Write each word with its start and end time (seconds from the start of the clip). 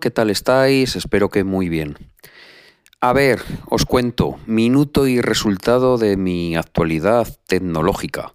¿qué 0.00 0.10
tal 0.10 0.28
estáis? 0.28 0.96
Espero 0.96 1.30
que 1.30 1.44
muy 1.44 1.70
bien. 1.70 1.96
A 3.00 3.14
ver, 3.14 3.40
os 3.70 3.86
cuento, 3.86 4.38
minuto 4.46 5.06
y 5.06 5.22
resultado 5.22 5.96
de 5.96 6.18
mi 6.18 6.56
actualidad 6.56 7.26
tecnológica. 7.46 8.34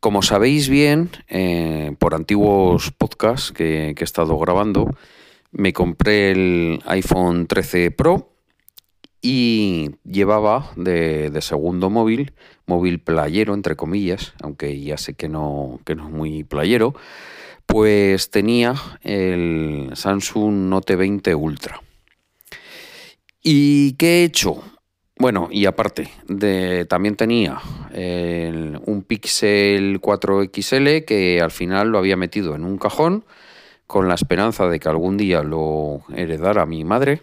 Como 0.00 0.22
sabéis 0.22 0.68
bien, 0.68 1.10
eh, 1.28 1.94
por 2.00 2.14
antiguos 2.14 2.90
podcasts 2.90 3.52
que, 3.52 3.94
he 3.96 4.04
estado 4.04 4.36
grabando, 4.36 4.90
me 5.52 5.72
compré 5.72 6.32
el 6.32 6.82
iPhone 6.86 7.46
13 7.46 7.92
Pro 7.92 8.32
y 9.22 9.92
llevaba 10.04 10.72
de, 10.74 11.30
segundo 11.40 11.88
móvil, 11.88 12.32
móvil 12.66 12.98
playero, 13.00 13.54
entre 13.54 13.76
comillas, 13.76 14.34
aunque 14.42 14.80
ya 14.80 14.98
sé 14.98 15.14
que 15.14 15.28
no, 15.28 15.78
que 15.84 15.94
no 15.94 16.08
es 16.08 16.12
muy 16.12 16.42
playero, 16.42 16.94
pues 17.66 18.30
tenía 18.30 18.74
el 19.02 19.90
Samsung 19.94 20.68
Note 20.68 20.96
20 20.96 21.34
Ultra. 21.34 21.80
¿Y 23.42 23.92
qué 23.94 24.20
he 24.20 24.24
hecho? 24.24 24.62
Bueno, 25.16 25.48
y 25.50 25.66
aparte, 25.66 26.10
de, 26.26 26.86
también 26.86 27.14
tenía 27.14 27.60
un 27.94 29.04
Pixel 29.06 30.00
4XL 30.00 31.04
que 31.04 31.40
al 31.40 31.52
final 31.52 31.90
lo 31.90 31.98
había 31.98 32.16
metido 32.16 32.56
en 32.56 32.64
un 32.64 32.78
cajón 32.78 33.24
con 33.86 34.08
la 34.08 34.14
esperanza 34.14 34.66
de 34.66 34.80
que 34.80 34.88
algún 34.88 35.16
día 35.16 35.42
lo 35.42 36.02
heredara 36.14 36.66
mi 36.66 36.84
madre, 36.84 37.22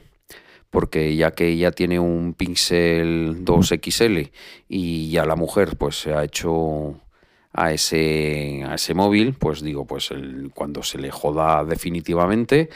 porque 0.69 1.15
ya 1.15 1.31
que 1.31 1.49
ella 1.49 1.71
tiene 1.71 1.99
un 1.99 2.33
Pixel 2.33 3.43
2XL 3.43 4.31
y 4.69 5.11
ya 5.11 5.25
la 5.25 5.35
mujer 5.35 5.75
pues 5.77 5.99
se 5.99 6.13
ha 6.13 6.23
hecho 6.23 7.01
a 7.53 7.71
ese, 7.71 8.63
a 8.67 8.75
ese 8.75 8.93
móvil, 8.93 9.33
pues 9.33 9.61
digo, 9.61 9.85
pues 9.85 10.09
cuando 10.53 10.83
se 10.83 10.97
le 10.97 11.11
joda 11.11 11.63
definitivamente, 11.65 12.69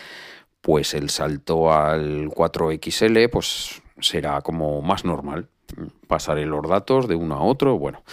pues 0.61 0.93
el 0.93 1.09
salto 1.09 1.71
al 1.71 2.29
4XL 2.29 3.29
pues 3.29 3.81
será 3.99 4.41
como 4.41 4.81
más 4.81 5.05
normal. 5.05 5.47
Pasaré 6.07 6.45
los 6.45 6.67
datos 6.67 7.07
de 7.07 7.15
uno 7.15 7.35
a 7.35 7.43
otro, 7.43 7.77
bueno, 7.77 8.03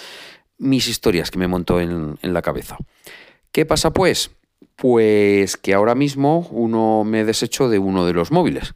mis 0.58 0.88
historias 0.88 1.30
que 1.30 1.38
me 1.38 1.48
montó 1.48 1.80
en, 1.80 2.18
en 2.22 2.32
la 2.32 2.42
cabeza. 2.42 2.76
¿Qué 3.50 3.66
pasa 3.66 3.92
pues? 3.92 4.30
Pues 4.76 5.56
que 5.56 5.74
ahora 5.74 5.94
mismo 5.94 6.48
uno 6.50 7.04
me 7.04 7.24
desecho 7.24 7.68
de 7.68 7.78
uno 7.78 8.06
de 8.06 8.14
los 8.14 8.32
móviles. 8.32 8.74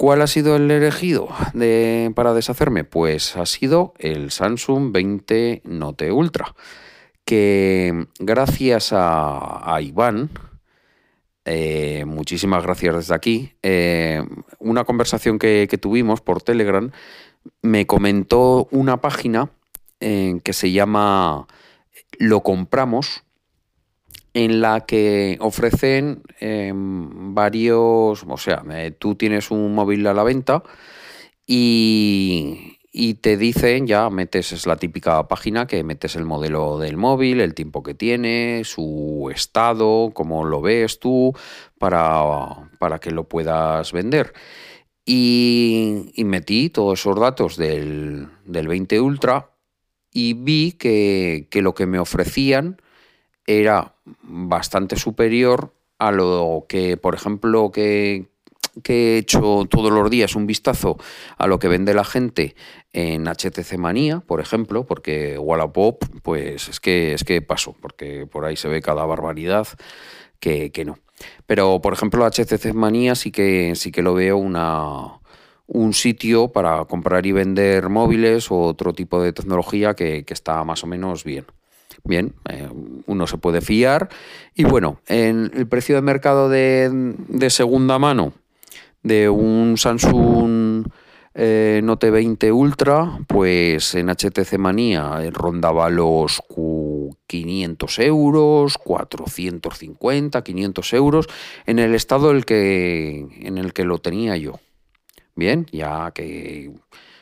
¿Cuál 0.00 0.22
ha 0.22 0.26
sido 0.26 0.56
el 0.56 0.70
elegido 0.70 1.28
de, 1.52 2.10
para 2.16 2.32
deshacerme? 2.32 2.84
Pues 2.84 3.36
ha 3.36 3.44
sido 3.44 3.92
el 3.98 4.30
Samsung 4.30 4.92
20 4.92 5.60
Note 5.64 6.10
Ultra, 6.10 6.54
que 7.26 8.06
gracias 8.18 8.94
a, 8.94 9.78
Iván, 9.82 10.30
eh, 11.44 12.06
muchísimas 12.06 12.62
gracias 12.62 12.96
desde 12.96 13.14
aquí, 13.14 13.52
eh, 13.62 14.24
una 14.58 14.84
conversación 14.84 15.38
que, 15.38 15.68
tuvimos 15.78 16.22
por 16.22 16.40
Telegram, 16.40 16.90
me 17.60 17.86
comentó 17.86 18.68
una 18.70 19.02
página 19.02 19.50
eh, 20.00 20.40
que 20.42 20.54
se 20.54 20.72
llama 20.72 21.46
Lo 22.18 22.40
Compramos, 22.40 23.22
en 24.34 24.60
la 24.60 24.80
que 24.86 25.36
ofrecen 25.40 26.22
em, 26.40 27.34
varios, 27.34 28.24
o 28.26 28.36
sea, 28.36 28.62
eh, 28.72 28.92
tú 28.96 29.14
tienes 29.16 29.50
un 29.50 29.74
móvil 29.74 30.06
a 30.06 30.14
la 30.14 30.22
venta 30.22 30.62
y, 31.46 32.76
te 33.22 33.36
dicen, 33.36 33.86
ya 33.86 34.08
metes, 34.10 34.52
es 34.52 34.66
la 34.66 34.76
típica 34.76 35.26
página 35.28 35.66
que 35.66 35.82
metes 35.84 36.16
el 36.16 36.24
modelo 36.24 36.78
del 36.78 36.96
móvil, 36.96 37.40
el 37.40 37.54
tiempo 37.54 37.82
que 37.82 37.94
tiene, 37.94 38.62
su 38.64 39.30
estado, 39.34 40.10
cómo 40.14 40.44
lo 40.44 40.60
ves 40.62 41.00
tú, 41.00 41.34
para, 41.78 42.70
para 42.78 42.98
que 43.00 43.10
lo 43.10 43.28
puedas 43.28 43.92
vender. 43.92 44.32
Y, 45.04 46.12
metí 46.24 46.70
todos 46.70 47.00
esos 47.00 47.18
datos 47.18 47.56
del, 47.56 48.28
20 48.46 49.00
Ultra 49.00 49.50
y 50.12 50.34
vi 50.34 50.72
que, 50.72 51.48
que 51.50 51.62
lo 51.62 51.74
que 51.74 51.86
me 51.86 51.98
ofrecían 51.98 52.80
era 53.46 53.96
bastante 54.22 54.96
superior 54.96 55.72
a 55.98 56.10
lo 56.10 56.64
que, 56.68 56.96
por 56.96 57.14
ejemplo, 57.14 57.70
que, 57.70 58.26
he 58.84 59.18
hecho 59.18 59.66
todos 59.68 59.92
los 59.92 60.08
días 60.10 60.34
un 60.34 60.46
vistazo 60.46 60.96
a 61.36 61.46
lo 61.46 61.58
que 61.58 61.68
vende 61.68 61.92
la 61.92 62.04
gente 62.04 62.54
en 62.92 63.26
HTC 63.26 63.76
Manía, 63.76 64.20
por 64.20 64.40
ejemplo, 64.40 64.86
porque 64.86 65.38
Wallapop, 65.38 66.02
pues 66.22 66.68
es 66.68 66.80
que 66.80 67.12
es 67.12 67.24
que 67.24 67.42
paso, 67.42 67.76
porque 67.80 68.26
por 68.26 68.44
ahí 68.44 68.56
se 68.56 68.68
ve 68.68 68.80
cada 68.80 69.04
barbaridad 69.04 69.68
que, 70.38 70.72
no. 70.86 70.98
Pero, 71.46 71.80
por 71.82 71.92
ejemplo, 71.92 72.24
HTC 72.24 72.72
Manía 72.72 73.14
sí 73.14 73.30
que 73.30 73.74
sí 73.76 73.92
que 73.92 74.02
lo 74.02 74.14
veo 74.14 74.38
una 74.38 75.20
un 75.66 75.92
sitio 75.92 76.48
para 76.48 76.84
comprar 76.86 77.26
y 77.26 77.32
vender 77.32 77.90
móviles 77.90 78.50
o 78.50 78.60
otro 78.62 78.92
tipo 78.92 79.22
de 79.22 79.32
tecnología 79.32 79.94
que 79.94 80.24
está 80.28 80.64
más 80.64 80.82
o 80.82 80.86
menos 80.86 81.22
bien. 81.22 81.44
Bien, 82.04 82.34
eh, 82.48 82.68
uno 83.06 83.26
se 83.26 83.38
puede 83.38 83.60
fiar. 83.60 84.08
Y 84.54 84.64
bueno, 84.64 85.00
en 85.06 85.50
el 85.54 85.66
precio 85.66 85.94
de 85.94 86.02
mercado 86.02 86.48
de, 86.48 87.50
segunda 87.50 87.98
mano 87.98 88.32
de 89.02 89.28
un 89.28 89.76
Samsung 89.76 90.86
eh, 91.34 91.80
Note 91.82 92.10
20 92.10 92.52
Ultra, 92.52 93.20
pues 93.26 93.94
en 93.94 94.08
HTC 94.08 94.58
Manía 94.58 95.20
rondaba 95.30 95.88
los 95.88 96.42
500 97.26 97.98
euros, 98.00 98.78
450, 98.78 100.42
500 100.42 100.92
euros, 100.94 101.26
en 101.66 101.78
el 101.78 101.94
estado 101.94 102.30
el 102.30 102.44
que, 102.44 103.26
en 103.40 103.58
el 103.58 103.72
que 103.72 103.84
lo 103.84 103.98
tenía 103.98 104.36
yo. 104.36 104.58
Bien, 105.36 105.66
ya 105.72 106.10
que 106.12 106.72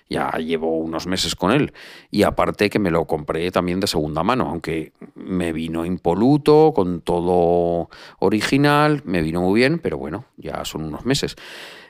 ya 0.08 0.30
llevo 0.38 0.78
unos 0.78 1.06
meses 1.06 1.34
con 1.34 1.50
él. 1.50 1.72
Y 2.10 2.22
aparte 2.22 2.70
que 2.70 2.78
me 2.78 2.90
lo 2.90 3.06
compré 3.06 3.50
también 3.50 3.80
de 3.80 3.86
segunda 3.86 4.22
mano, 4.22 4.48
aunque 4.48 4.92
me 5.14 5.52
vino 5.52 5.84
impoluto, 5.84 6.72
con 6.74 7.00
todo 7.02 7.88
original, 8.18 9.02
me 9.04 9.22
vino 9.22 9.42
muy 9.42 9.60
bien, 9.60 9.78
pero 9.78 9.98
bueno, 9.98 10.26
ya 10.36 10.64
son 10.64 10.84
unos 10.84 11.04
meses. 11.04 11.36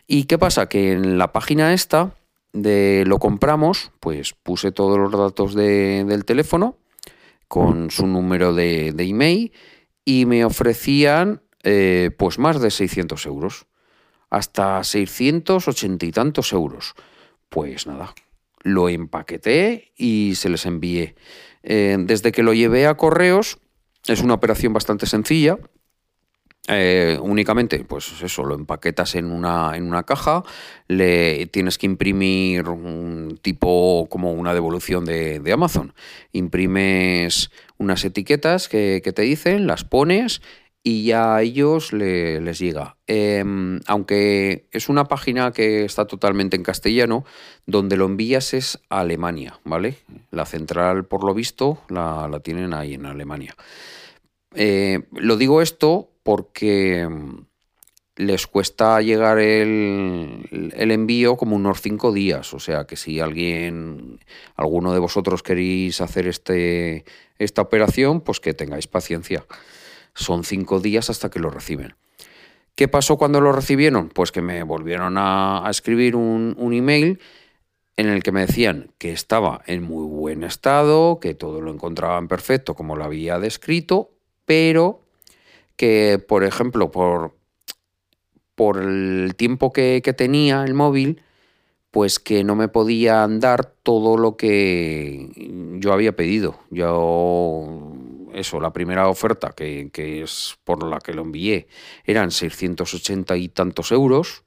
¿Y 0.06 0.24
qué 0.24 0.38
pasa? 0.38 0.68
Que 0.68 0.92
en 0.92 1.18
la 1.18 1.32
página 1.32 1.72
esta 1.72 2.14
de 2.52 3.04
lo 3.06 3.18
compramos, 3.18 3.92
pues 4.00 4.34
puse 4.34 4.72
todos 4.72 4.98
los 4.98 5.12
datos 5.12 5.54
del 5.54 6.24
teléfono 6.24 6.76
con 7.46 7.90
su 7.90 8.06
número 8.06 8.54
de, 8.54 8.94
email 8.98 9.52
y 10.04 10.26
me 10.26 10.44
ofrecían 10.44 11.42
eh, 11.62 12.10
pues 12.16 12.38
más 12.38 12.60
de 12.60 12.70
600 12.70 13.26
euros, 13.26 13.66
hasta 14.30 14.82
680 14.84 16.06
y 16.06 16.12
tantos 16.12 16.52
euros. 16.52 16.94
Pues 17.48 17.86
nada, 17.86 18.14
lo 18.62 18.88
empaqueté 18.88 19.92
y 19.96 20.34
se 20.34 20.48
les 20.48 20.66
envié. 20.66 21.14
Eh, 21.62 21.96
desde 21.98 22.32
que 22.32 22.42
lo 22.42 22.52
llevé 22.52 22.86
a 22.86 22.96
correos, 22.96 23.58
es 24.06 24.22
una 24.22 24.34
operación 24.34 24.72
bastante 24.72 25.06
sencilla. 25.06 25.58
Eh, 26.70 27.18
únicamente, 27.22 27.82
pues 27.84 28.20
eso, 28.22 28.44
lo 28.44 28.54
empaquetas 28.54 29.14
en 29.14 29.30
una, 29.30 29.74
en 29.74 29.84
una 29.84 30.02
caja, 30.02 30.42
le 30.86 31.46
tienes 31.46 31.78
que 31.78 31.86
imprimir 31.86 32.68
un 32.68 33.38
tipo 33.40 34.06
como 34.10 34.32
una 34.32 34.52
devolución 34.52 35.06
de, 35.06 35.42
Amazon. 35.50 35.94
Imprimes 36.32 37.50
unas 37.78 38.04
etiquetas 38.04 38.68
que, 38.68 39.00
que 39.02 39.12
te 39.14 39.22
dicen, 39.22 39.66
las 39.66 39.84
pones 39.84 40.42
y 40.82 41.04
ya 41.04 41.36
a 41.36 41.42
ellos 41.42 41.92
les 41.92 42.58
llega. 42.58 42.96
Em, 43.06 43.80
aunque 43.86 44.68
es 44.70 44.88
una 44.88 45.04
página 45.04 45.52
que 45.52 45.84
está 45.84 46.06
totalmente 46.06 46.56
en 46.56 46.62
castellano, 46.62 47.24
donde 47.66 47.96
lo 47.96 48.06
envías 48.06 48.54
es 48.54 48.78
a 48.88 49.00
Alemania, 49.00 49.60
¿vale? 49.64 49.96
La 50.30 50.46
central, 50.46 51.04
por 51.04 51.24
lo 51.24 51.34
visto, 51.34 51.78
la, 51.88 52.30
tienen 52.42 52.72
ahí 52.74 52.94
en 52.94 53.06
Alemania. 53.06 53.54
Eh, 54.54 55.00
lo 55.12 55.36
digo 55.36 55.60
esto 55.60 56.10
porque 56.22 57.00
em, 57.00 57.44
les 58.16 58.46
cuesta 58.46 59.00
llegar 59.00 59.38
el, 59.38 60.72
el, 60.74 60.90
envío 60.90 61.36
como 61.36 61.54
unos 61.56 61.80
cinco 61.80 62.12
días. 62.12 62.52
O 62.54 62.60
sea 62.60 62.84
que 62.84 62.96
si 62.96 63.20
alguien, 63.20 64.20
alguno 64.56 64.92
de 64.92 64.98
vosotros 64.98 65.42
queréis 65.42 66.00
hacer 66.00 66.26
este, 66.26 67.04
esta 67.38 67.62
operación, 67.62 68.20
pues 68.20 68.40
que 68.40 68.54
tengáis 68.54 68.86
paciencia. 68.86 69.44
Son 70.18 70.42
cinco 70.42 70.80
días 70.80 71.10
hasta 71.10 71.30
que 71.30 71.38
lo 71.38 71.48
reciben. 71.48 71.94
¿Qué 72.74 72.88
pasó 72.88 73.16
cuando 73.16 73.40
lo 73.40 73.52
recibieron? 73.52 74.08
Pues 74.08 74.32
que 74.32 74.42
me 74.42 74.64
volvieron 74.64 75.14
a, 75.16 75.64
escribir 75.70 76.16
un, 76.16 76.56
email 76.72 77.20
en 77.96 78.08
el 78.08 78.24
que 78.24 78.32
me 78.32 78.40
decían 78.40 78.90
que 78.98 79.12
estaba 79.12 79.62
en 79.66 79.84
muy 79.84 80.04
buen 80.06 80.42
estado, 80.42 81.20
que 81.20 81.34
todo 81.34 81.60
lo 81.60 81.72
encontraban 81.72 82.26
perfecto 82.26 82.74
como 82.74 82.96
lo 82.96 83.04
había 83.04 83.38
descrito, 83.38 84.10
pero 84.44 85.02
que, 85.76 86.18
por 86.18 86.42
ejemplo, 86.42 86.90
por, 86.90 87.36
por 88.56 88.78
el 88.78 89.34
tiempo 89.36 89.72
que, 89.72 90.00
que, 90.02 90.12
tenía 90.14 90.64
el 90.64 90.74
móvil, 90.74 91.22
pues 91.92 92.18
que 92.18 92.42
no 92.42 92.56
me 92.56 92.66
podían 92.66 93.38
dar 93.38 93.66
todo 93.84 94.16
lo 94.16 94.36
que 94.36 95.30
yo 95.78 95.92
había 95.92 96.16
pedido. 96.16 96.58
Yo 96.70 97.87
eso, 98.34 98.60
la 98.60 98.72
primera 98.72 99.08
oferta, 99.08 99.52
que, 99.56 99.90
que 99.92 100.22
es 100.22 100.58
por 100.64 100.84
la 100.84 100.98
que 100.98 101.14
lo 101.14 101.22
envié, 101.22 101.68
eran 102.04 102.30
680 102.30 103.36
y 103.36 103.48
tantos 103.48 103.92
euros 103.92 104.44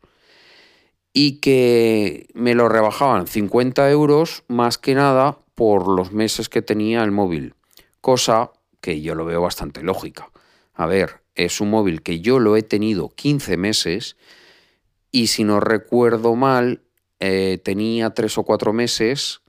y 1.14 1.40
que 1.40 2.28
me 2.34 2.56
lo 2.56 2.70
rebajaban 2.70 3.28
50 3.28 3.90
euros 3.90 4.44
más 4.48 4.78
que 4.78 4.96
nada 4.96 5.40
por 5.56 5.88
los 5.88 6.12
meses 6.12 6.50
que 6.50 6.62
tenía 6.62 7.04
el 7.04 7.12
móvil, 7.12 7.56
cosa 8.00 8.52
que 8.80 9.02
yo 9.02 9.16
lo 9.16 9.26
veo 9.26 9.42
bastante 9.42 9.84
lógica. 9.84 10.32
A 10.74 10.86
ver, 10.86 11.22
es 11.36 11.62
un 11.62 11.70
móvil 11.70 12.02
que 12.02 12.20
yo 12.22 12.40
lo 12.40 12.56
he 12.56 12.64
tenido 12.64 13.10
15 13.10 13.58
meses 13.58 14.18
y 15.12 15.28
si 15.28 15.44
no 15.44 15.60
recuerdo 15.60 16.36
mal, 16.36 16.82
eh, 17.20 17.60
tenía 17.64 18.12
3 18.12 18.38
o 18.38 18.44
4 18.44 18.74
meses 18.74 19.41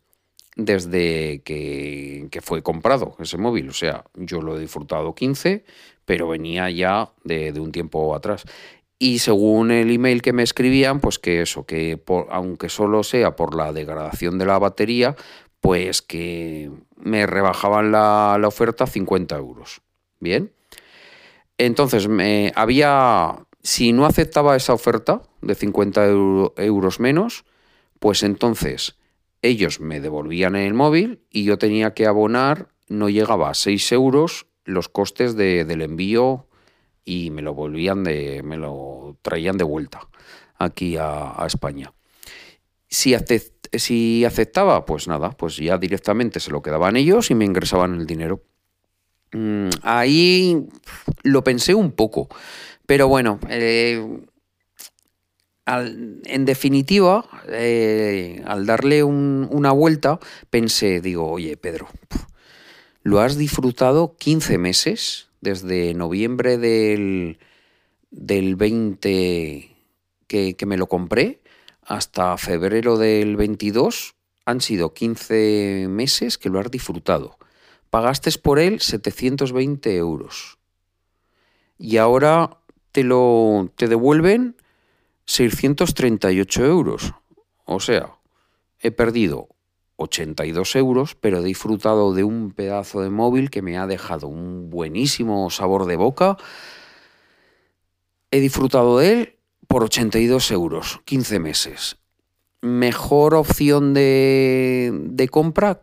desde 0.57 1.43
que, 1.43 2.29
fue 2.43 2.63
comprado 2.63 3.17
ese 3.19 3.39
móvil. 3.39 3.69
O 3.69 3.73
sea, 3.73 4.05
yo 4.15 4.41
lo 4.41 4.57
he 4.57 4.61
disfrutado 4.61 5.15
15, 5.15 5.65
pero 6.05 6.29
venía 6.29 6.71
ya 6.71 7.11
de, 7.25 7.53
un 7.59 7.73
tiempo 7.73 8.15
atrás. 8.15 8.45
Y 8.99 9.19
según 9.19 9.71
el 9.71 9.91
email 9.91 10.23
que 10.23 10.33
me 10.33 10.43
escribían, 10.43 11.01
pues 11.01 11.19
que 11.19 11.43
eso, 11.43 11.67
que 11.67 12.01
aunque 12.31 12.69
solo 12.69 13.03
sea 13.03 13.35
por 13.35 13.57
la 13.57 13.73
degradación 13.73 14.39
de 14.39 14.47
la 14.47 14.59
batería, 14.59 15.17
pues 15.61 16.03
que 16.03 16.71
me 16.97 17.27
rebajaban 17.27 17.91
la, 17.91 18.41
oferta 18.45 18.87
50 18.87 19.37
euros. 19.37 19.81
Bien. 20.21 20.53
Entonces, 21.59 22.09
me, 22.09 22.53
había, 22.55 23.47
si 23.63 23.93
no 23.93 24.07
aceptaba 24.07 24.57
esa 24.57 24.73
oferta 24.73 25.23
de 25.41 25.55
50 25.55 26.07
euros 26.07 27.01
menos, 27.01 27.45
pues 27.99 28.23
entonces 28.23 28.97
ellos 29.43 29.81
me 29.81 30.01
devolvían 30.01 30.57
el 30.57 30.73
móvil 30.73 31.21
y 31.31 31.45
yo 31.45 31.59
tenía 31.59 31.95
que 31.95 32.07
abonar, 32.07 32.69
no 32.89 33.09
llegaba 33.09 33.51
a 33.51 33.55
6 33.55 33.93
euros 33.93 34.47
los 34.65 34.89
costes 34.89 35.37
del 35.37 35.83
envío 35.83 36.47
y 37.05 37.31
me 37.31 37.43
lo 37.43 37.53
volvían 37.53 38.05
de, 38.05 38.43
me 38.45 38.57
lo 38.57 39.17
traían 39.23 39.59
de 39.59 39.65
vuelta 39.65 40.09
aquí 40.57 40.97
a, 40.97 41.45
España. 41.45 41.93
Si, 42.89 43.15
si 43.73 44.25
aceptaba, 44.25 44.85
pues 44.87 45.09
nada, 45.09 45.31
pues 45.31 45.57
ya 45.57 45.79
directamente 45.79 46.39
se 46.39 46.53
lo 46.53 46.63
quedaban 46.63 46.97
ellos 46.97 47.31
y 47.31 47.35
me 47.35 47.45
ingresaban 47.45 47.95
el 47.95 48.07
dinero. 48.07 48.43
Mm, 49.33 49.71
ahí 49.83 50.69
lo 51.23 51.43
pensé 51.43 51.75
un 51.75 51.93
poco, 51.93 52.29
pero 52.87 53.09
bueno, 53.09 53.41
eh, 53.49 54.25
en 55.67 56.45
definitiva, 56.45 57.25
eh, 57.49 58.43
al 58.47 58.67
darle 58.67 59.05
una 59.05 59.73
vuelta, 59.73 60.19
pensé, 60.51 61.01
digo, 61.01 61.31
oye 61.31 61.57
Pedro, 61.57 61.89
lo 63.03 63.21
has 63.21 63.37
disfrutado 63.37 64.17
15 64.17 64.59
meses 64.59 65.29
desde 65.41 65.95
noviembre 65.95 66.59
del, 66.59 67.39
del 68.11 68.57
20 68.57 69.73
que, 70.27 70.67
me 70.67 70.77
lo 70.77 70.87
compré 70.87 71.41
hasta 71.85 72.37
febrero 72.39 72.97
del 72.97 73.37
22 73.37 74.15
han 74.45 74.61
sido 74.61 74.95
15 74.95 75.87
meses 75.89 76.39
que 76.39 76.49
lo 76.49 76.59
has 76.59 76.71
disfrutado. 76.71 77.39
Pagaste 77.91 78.31
por 78.39 78.59
él 78.59 78.81
720 78.81 79.95
euros. 79.97 80.59
Y 81.79 81.99
ahora 81.99 82.59
te 82.93 83.05
lo 83.05 83.71
te 83.77 83.89
devuelven 83.89 84.57
638 85.33 86.67
euros. 86.67 87.15
O 87.65 87.81
sea, 87.81 88.17
he 88.81 88.91
perdido 88.91 89.49
82 89.97 90.77
euros, 90.77 91.15
pero 91.15 91.39
he 91.39 91.43
disfrutado 91.43 92.13
de 92.13 92.23
un 92.23 92.53
pedazo 92.53 93.01
de 93.01 93.09
móvil 93.09 93.49
que 93.49 93.63
me 93.63 93.79
ha 93.79 93.87
dejado 93.87 94.29
un 94.29 94.69
buenísimo 94.69 95.49
sabor 95.49 95.87
de 95.87 95.97
boca. 95.97 96.37
He 98.31 98.41
disfrutado 98.41 98.99
de 98.99 99.13
él 99.13 99.39
por 99.69 99.85
82 99.85 100.51
euros, 100.51 101.01
15 101.07 101.39
meses. 101.39 101.97
Mejor 102.61 103.35
opción 103.35 103.95
de, 103.95 104.91
de 104.93 105.29
compra 105.29 105.81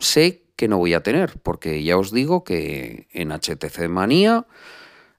sé 0.00 0.42
que 0.56 0.66
no 0.66 0.78
voy 0.78 0.94
a 0.94 1.04
tener, 1.04 1.38
porque 1.40 1.84
ya 1.84 1.96
os 1.96 2.10
digo 2.10 2.42
que 2.42 3.06
en 3.12 3.30
HTC 3.30 3.88
Manía 3.88 4.44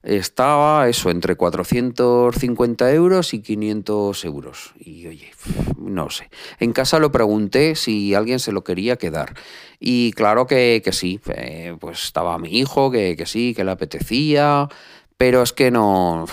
estaba 0.03 0.89
eso, 0.89 1.09
entre 1.09 1.35
450 1.35 2.91
euros 2.91 3.33
y 3.33 3.41
500 3.41 4.25
euros. 4.25 4.73
Y 4.77 5.07
oye, 5.07 5.31
no 5.77 6.09
sé. 6.09 6.29
En 6.59 6.73
casa 6.73 6.99
lo 6.99 7.11
pregunté 7.11 7.75
si 7.75 8.13
alguien 8.13 8.39
se 8.39 8.51
lo 8.51 8.63
quería 8.63 8.97
quedar. 8.97 9.33
Y 9.79 10.11
claro 10.11 10.45
que, 10.45 10.81
sí, 10.91 11.19
eh, 11.33 11.75
pues 11.79 12.03
estaba 12.03 12.37
mi 12.37 12.59
hijo, 12.59 12.91
que, 12.91 13.21
sí, 13.25 13.53
que 13.55 13.63
le 13.63 13.71
apetecía, 13.71 14.67
pero 15.17 15.41
es 15.41 15.53
que 15.53 15.71
no, 15.71 16.25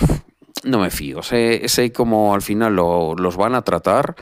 no 0.63 0.79
me 0.79 0.89
fío. 0.89 1.23
Sé, 1.23 1.67
sé 1.67 1.93
cómo 1.93 2.33
al 2.33 2.41
final 2.41 2.75
los 2.75 3.37
van 3.37 3.55
a 3.55 3.63
tratar, 3.63 4.15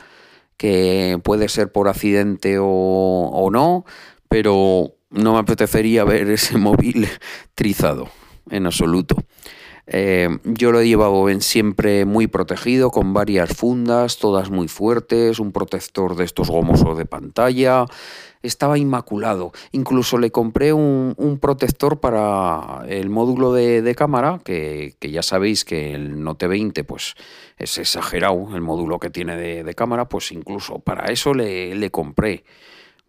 que 0.58 1.20
puede 1.24 1.50
ser 1.50 1.72
por 1.72 1.88
accidente 1.88 2.60
o, 2.60 2.66
o 2.66 3.50
no, 3.50 3.86
pero 4.28 4.94
no 5.10 5.34
me 5.34 5.40
apetecería 5.40 6.04
ver 6.04 6.30
ese 6.30 6.58
móvil 6.60 7.08
trizado 7.56 8.10
en 8.50 8.66
absoluto. 8.66 9.16
Eh, 9.92 10.30
yo 10.44 10.72
lo 10.72 10.82
he 10.82 10.88
llevado 10.88 11.28
siempre 11.40 12.06
muy 12.06 12.28
protegido, 12.28 12.92
con 12.92 13.12
varias 13.12 13.50
fundas, 13.56 14.20
todas 14.20 14.52
muy 14.52 14.68
fuertes, 14.68 15.40
un 15.40 15.52
protector 15.52 16.16
de 16.16 16.26
estos 16.26 16.50
gomosos 16.50 16.96
de 16.96 17.08
pantalla. 17.08 17.86
Estaba 18.44 18.78
inmaculado. 18.78 19.52
Incluso 19.72 20.20
le 20.20 20.32
compré 20.32 20.74
un, 20.74 21.40
protector 21.42 22.00
para 22.00 22.84
el 22.88 23.10
módulo 23.10 23.52
de, 23.52 23.96
cámara, 23.96 24.40
que, 24.46 24.96
ya 25.02 25.24
sabéis 25.24 25.66
que 25.66 25.96
el 25.96 26.24
Note 26.24 26.48
20 26.48 26.84
pues, 26.84 27.16
es 27.58 27.78
exagerado 27.80 28.56
el 28.56 28.62
módulo 28.62 29.00
que 29.00 29.10
tiene 29.10 29.36
de, 29.38 29.74
cámara, 29.74 30.08
pues 30.08 30.32
incluso 30.32 30.80
para 30.80 31.12
eso 31.12 31.34
le, 31.34 31.90
compré 31.90 32.44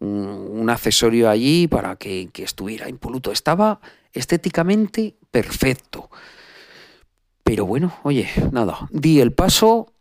un, 0.00 0.68
accesorio 0.70 1.28
allí 1.28 1.68
para 1.68 1.96
que 1.96 2.30
estuviera 2.36 2.88
impoluto. 2.88 3.30
Estaba 3.30 3.80
estéticamente 4.14 5.14
perfecto. 5.30 6.08
Pero 7.44 7.66
bueno, 7.66 7.92
oye, 8.02 8.28
nada, 8.52 8.88
di 8.90 9.20
el 9.20 9.32
paso 9.32 9.92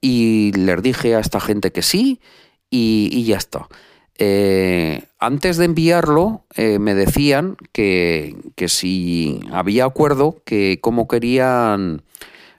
y 0.00 0.52
les 0.52 0.82
dije 0.82 1.16
a 1.16 1.20
esta 1.20 1.40
gente 1.40 1.72
que 1.72 1.82
sí 1.82 2.20
y, 2.70 3.24
ya 3.24 3.36
está. 3.36 3.68
Eh, 4.18 5.02
antes 5.18 5.56
de 5.56 5.66
enviarlo, 5.66 6.44
eh, 6.56 6.78
me 6.78 6.94
decían 6.94 7.56
que, 7.72 8.34
si 8.68 9.40
había 9.52 9.84
acuerdo, 9.84 10.42
que 10.44 10.78
cómo 10.80 11.08
querían, 11.08 12.02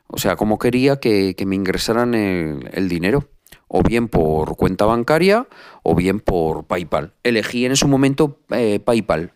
o 0.08 0.18
sea, 0.18 0.36
cómo 0.36 0.60
quería 0.60 1.00
que, 1.00 1.36
me 1.46 1.56
ingresaran 1.56 2.14
el, 2.14 2.90
dinero, 2.90 3.30
o 3.68 3.82
bien 3.82 4.08
por 4.08 4.56
cuenta 4.56 4.86
bancaria 4.86 5.48
o 5.84 5.96
bien 5.96 6.20
por 6.20 6.66
PayPal. 6.66 7.14
Elegí 7.24 7.66
en 7.66 7.74
ese 7.74 7.86
momento 7.86 8.40
eh, 8.50 8.80
PayPal. 8.80 9.34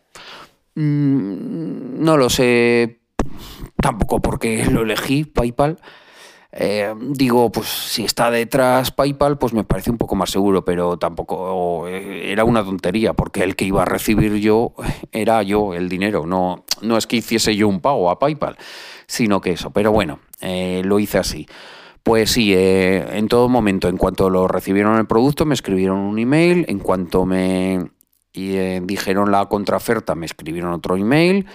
Mm, 0.76 2.02
no 2.04 2.18
lo 2.18 2.30
sé, 2.30 3.01
tampoco 3.82 4.22
porque 4.22 4.66
lo 4.66 4.84
elegí, 4.84 5.26
PayPal. 5.26 5.78
Eh, 6.54 6.94
digo, 7.00 7.50
pues 7.50 7.68
si 7.68 8.04
está 8.04 8.30
detrás 8.30 8.92
PayPal, 8.92 9.38
pues 9.38 9.54
me 9.54 9.64
parece 9.64 9.90
un 9.90 9.98
poco 9.98 10.16
más 10.16 10.30
seguro, 10.30 10.66
pero 10.66 10.98
tampoco 10.98 11.88
eh, 11.88 12.32
era 12.32 12.44
una 12.44 12.64
tontería, 12.64 13.14
porque 13.14 13.44
el 13.44 13.56
que 13.56 13.66
iba 13.66 13.84
a 13.84 13.86
recibir 13.86 14.36
yo 14.36 14.74
era 15.12 15.44
yo 15.44 15.74
el 15.74 15.88
dinero, 15.88 16.26
no, 16.26 16.66
no 16.82 16.98
es 16.98 17.08
que 17.08 17.18
hiciese 17.18 17.56
yo 17.56 17.70
un 17.70 17.80
pago 17.80 18.10
a 18.10 18.20
PayPal, 18.20 18.58
sino 19.08 19.40
que 19.40 19.52
eso, 19.52 19.72
pero 19.72 19.92
bueno, 19.94 20.20
eh, 20.42 20.82
lo 20.84 21.00
hice 21.00 21.20
así. 21.20 21.48
Pues 22.04 22.32
sí, 22.32 22.52
en 22.56 23.28
todo 23.28 23.48
momento, 23.48 23.88
en 23.88 23.96
cuanto 23.96 24.32
lo 24.32 24.48
recibieron 24.48 24.98
el 24.98 25.06
producto, 25.06 25.46
me 25.46 25.54
escribieron 25.54 26.00
un 26.00 26.18
email, 26.18 26.66
en 26.68 26.80
cuanto 26.80 27.28
me 27.28 27.92
dijeron 28.34 29.32
la 29.32 29.46
contraoferta, 29.46 30.16
me 30.16 30.26
escribieron 30.26 30.74
otro 30.74 30.98
email. 30.98 31.46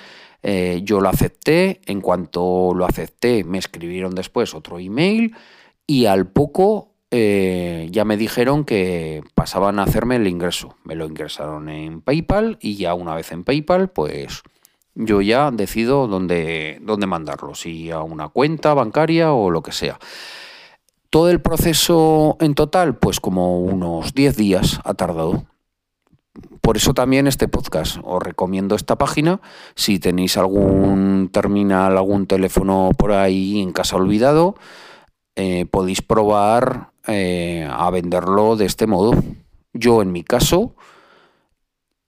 Eh, 0.49 0.83
yo 0.85 1.01
lo 1.01 1.09
acepté, 1.09 1.81
en 1.87 2.01
cuanto 2.01 2.73
lo 2.73 2.87
acepté 2.87 3.43
me 3.43 3.59
escribieron 3.59 4.15
después 4.15 4.55
otro 4.55 4.79
email 4.79 5.35
y 5.89 6.07
al 6.07 6.29
poco 6.29 6.93
eh, 7.11 7.89
ya 7.91 8.05
me 8.05 8.17
dijeron 8.17 8.65
que 8.65 9.25
pasaban 9.35 9.81
a 9.81 9.83
hacerme 9.83 10.15
el 10.15 10.29
ingreso. 10.29 10.77
Me 10.85 10.95
lo 10.95 11.05
ingresaron 11.05 11.69
en 11.69 12.01
PayPal 12.01 12.59
y 12.61 12.77
ya 12.77 12.95
una 12.95 13.17
vez 13.17 13.33
en 13.33 13.43
PayPal 13.43 13.89
pues 13.91 14.45
yo 14.95 15.21
ya 15.21 15.51
decido 15.51 16.07
dónde, 16.07 16.79
dónde 16.81 17.09
mandarlo, 17.09 17.57
si 17.57 17.91
a 17.91 18.03
una 18.03 18.29
cuenta 18.29 18.73
bancaria 18.73 19.33
o 19.33 19.51
lo 19.51 19.65
que 19.65 19.73
sea. 19.73 19.99
Todo 21.11 21.29
el 21.29 21.41
proceso 21.41 22.37
en 22.39 22.55
total, 22.55 22.99
pues 22.99 23.19
como 23.19 23.59
unos 23.63 24.15
10 24.15 24.37
días 24.37 24.81
ha 24.85 24.95
tardado. 24.95 25.45
Por 26.61 26.77
eso 26.77 26.95
también 26.95 27.27
este 27.27 27.49
podcast. 27.49 27.99
Os 28.03 28.23
recomiendo 28.23 28.75
esta 28.75 28.97
página. 28.97 29.41
Si 29.75 29.99
tenéis 29.99 30.37
algún 30.37 31.31
terminal, 31.33 31.97
algún 31.97 32.27
teléfono 32.27 32.91
por 32.97 33.13
ahí 33.13 33.61
en 33.61 33.73
casa 33.73 33.97
olvidado, 33.97 34.57
eh, 35.37 35.67
podéis 35.67 36.03
probar 36.03 36.91
eh, 37.07 37.69
a 37.71 37.91
venderlo 37.91 38.57
de 38.57 38.67
este 38.67 38.87
modo. 38.87 39.15
Yo 39.73 40.03
en 40.03 40.13
mi 40.13 40.25
caso 40.25 40.75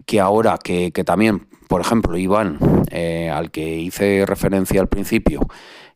que 0.06 0.20
ahora 0.20 0.58
que, 0.58 0.90
también, 1.04 1.48
por 1.68 1.82
ejemplo, 1.82 2.16
Iván, 2.16 2.58
eh, 2.90 3.28
al 3.30 3.50
que 3.50 3.76
hice 3.76 4.24
referencia 4.24 4.80
al 4.80 4.88
principio, 4.88 5.46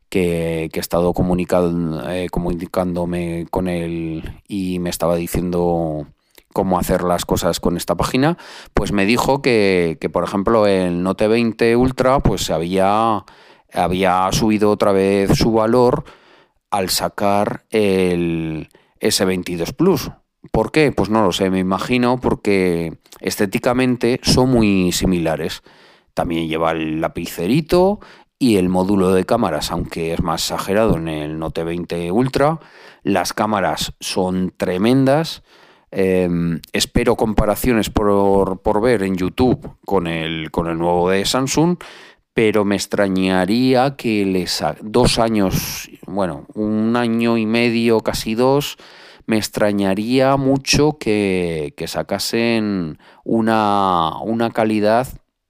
que, 0.07 0.69
he 0.71 0.79
estado 0.79 1.09
eh, 1.09 2.27
comunicándome 2.29 3.47
con 3.49 3.67
él 3.67 4.39
y 4.47 4.77
me 4.77 4.91
estaba 4.91 5.15
diciendo 5.15 6.05
cómo 6.53 6.79
hacer 6.79 7.03
las 7.03 7.25
cosas 7.25 7.59
con 7.59 7.75
esta 7.75 7.95
página, 7.95 8.37
pues 8.73 8.91
me 8.91 9.05
dijo 9.05 9.41
que, 9.41 9.97
por 10.13 10.23
ejemplo, 10.23 10.67
el 10.67 11.03
Note 11.03 11.27
20 11.27 11.75
Ultra 11.75 12.19
pues 12.19 12.49
había, 12.49 13.25
había 13.73 14.29
subido 14.31 14.71
otra 14.71 14.91
vez 14.91 15.37
su 15.37 15.51
valor 15.51 16.05
al 16.71 16.89
sacar 16.89 17.65
el 17.69 18.69
S22 19.01 19.75
Plus. 19.75 20.11
¿Por 20.51 20.71
qué? 20.71 20.91
Pues 20.91 21.09
no 21.09 21.23
lo 21.23 21.31
sé, 21.31 21.49
me 21.49 21.59
imagino 21.59 22.19
porque 22.19 22.97
estéticamente 23.19 24.19
son 24.23 24.49
muy 24.49 24.91
similares. 24.91 25.63
También 26.13 26.47
lleva 26.47 26.71
el 26.71 27.01
lapicerito 27.01 27.99
y 28.43 28.57
el 28.57 28.67
módulo 28.67 29.13
de 29.13 29.25
cámaras, 29.25 29.71
aunque 29.71 30.13
es 30.13 30.21
más 30.21 30.43
exagerado 30.43 30.97
en 30.97 31.07
el 31.07 31.39
Note 31.39 31.63
20 31.63 32.11
Ultra. 32.11 32.59
Las 33.01 33.31
cámaras 33.31 33.93
son 34.01 34.53
tremendas. 34.57 35.43
Em, 35.95 36.59
espero 36.71 37.15
comparaciones 37.15 37.91
por, 37.91 38.59
por, 38.61 38.81
ver 38.81 39.03
en 39.03 39.15
YouTube 39.15 39.77
con 39.85 40.07
el, 40.07 40.49
con 40.49 40.67
el 40.67 40.79
nuevo 40.79 41.11
de 41.11 41.23
Samsung, 41.23 41.77
pero 42.33 42.65
me 42.65 42.75
extrañaría 42.75 43.95
que 43.95 44.25
les 44.25 44.63
dos 44.81 45.19
años, 45.19 45.91
bueno, 46.07 46.47
un 46.55 46.95
año 46.95 47.37
y 47.37 47.45
medio, 47.45 47.99
casi 47.99 48.33
dos, 48.33 48.77
me 49.27 49.37
extrañaría 49.37 50.35
mucho 50.35 50.97
que, 50.99 51.75
que 51.77 51.87
sacasen 51.87 52.97
una, 53.23 54.19
una 54.23 54.49
calidad 54.49 55.07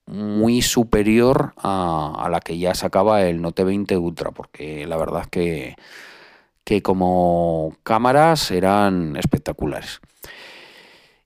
muy 0.07 0.62
superior 0.62 1.53
a, 1.55 2.27
la 2.29 2.41
que 2.41 2.57
ya 2.57 2.75
sacaba 2.75 3.23
el 3.23 3.41
Note 3.41 3.63
20 3.63 3.97
Ultra, 3.97 4.31
porque 4.31 4.85
la 4.88 4.97
verdad 4.97 5.21
es 5.21 5.27
que, 5.29 5.75
que 6.63 6.82
como 6.82 7.75
cámaras 7.84 8.51
eran 8.51 9.15
espectaculares. 9.15 10.01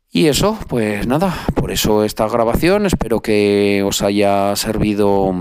Y 0.10 0.28
eso, 0.28 0.58
pues 0.68 1.06
nada, 1.06 1.36
por 1.54 1.70
eso 1.70 2.04
esta 2.04 2.28
grabación, 2.28 2.86
espero 2.86 3.20
que 3.20 3.84
os 3.86 4.02
haya 4.02 4.56
servido 4.56 5.32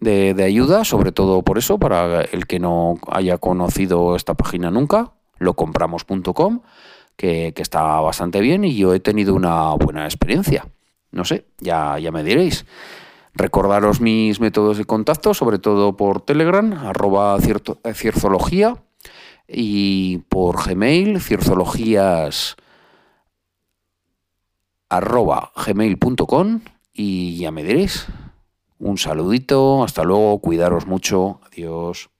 de, 0.00 0.42
ayuda, 0.42 0.84
sobre 0.84 1.12
todo 1.12 1.42
por 1.42 1.58
eso, 1.58 1.78
para 1.78 2.22
el 2.22 2.46
que 2.46 2.58
no 2.58 2.94
haya 3.08 3.38
conocido 3.38 4.16
esta 4.16 4.34
página 4.34 4.70
nunca, 4.70 5.12
locompramos.com, 5.38 6.60
que, 7.16 7.52
que 7.54 7.62
está 7.62 8.00
bastante 8.00 8.40
bien 8.40 8.64
y 8.64 8.76
yo 8.76 8.94
he 8.94 9.00
tenido 9.00 9.34
una 9.34 9.74
buena 9.74 10.04
experiencia. 10.04 10.68
No 11.10 11.24
sé, 11.24 11.46
ya, 11.58 11.98
ya 11.98 12.10
me 12.10 12.24
diréis. 12.24 12.64
Recordaros 13.34 14.00
mis 14.00 14.40
métodos 14.40 14.78
de 14.78 14.84
contacto, 14.84 15.34
sobre 15.34 15.58
todo 15.58 15.96
por 15.96 16.20
Telegram, 16.20 16.72
arroba 16.72 17.36
cierzología, 17.40 18.76
y 19.48 20.18
por 20.28 20.66
Gmail, 20.66 21.20
cierzologías 21.20 22.56
arroba 24.88 25.52
y 26.92 27.38
ya 27.38 27.50
me 27.50 27.64
diréis. 27.64 28.06
Un 28.78 28.98
saludito, 28.98 29.82
hasta 29.82 30.04
luego, 30.04 30.38
cuidaros 30.40 30.86
mucho, 30.86 31.40
adiós. 31.46 32.10